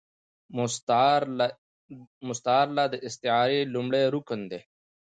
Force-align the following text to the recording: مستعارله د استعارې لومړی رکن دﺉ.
مستعارله 2.27 2.85
د 2.93 2.95
استعارې 3.07 3.59
لومړی 3.73 4.03
رکن 4.15 4.39
دﺉ. 4.51 4.61